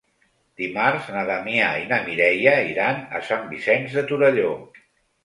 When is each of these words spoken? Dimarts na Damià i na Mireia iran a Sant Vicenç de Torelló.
Dimarts 0.59 1.09
na 1.15 1.25
Damià 1.27 1.67
i 1.81 1.85
na 1.91 1.99
Mireia 2.07 2.53
iran 2.71 3.05
a 3.21 3.21
Sant 3.29 3.45
Vicenç 3.53 3.95
de 3.99 4.05
Torelló. 4.13 4.57